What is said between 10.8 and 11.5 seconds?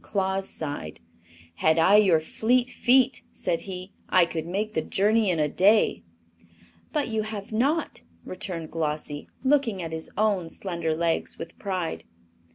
legs